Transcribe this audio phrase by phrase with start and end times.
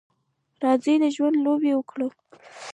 [0.63, 2.07] راځئ د ژوند لوبه وکړو.